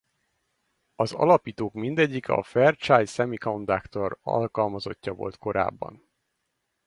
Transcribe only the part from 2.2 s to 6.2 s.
a Fairchild Semiconductor alkalmazottja volt korábban.